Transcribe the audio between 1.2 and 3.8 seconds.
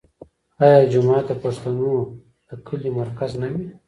د پښتنو د کلي مرکز نه وي؟